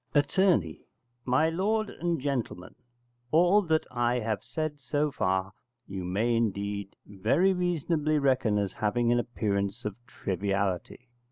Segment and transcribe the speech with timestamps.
[0.15, 0.35] Att.
[1.25, 2.73] My lord and gentlemen
[3.29, 5.53] all that I have said so far
[5.85, 11.07] you may indeed very reasonably reckon as having an appearance of triviality.